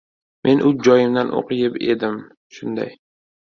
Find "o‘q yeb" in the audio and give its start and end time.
1.41-1.79